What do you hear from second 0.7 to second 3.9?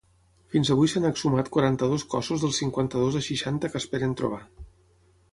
avui s’han exhumat quaranta-dos cossos dels cinquanta-dos a seixanta que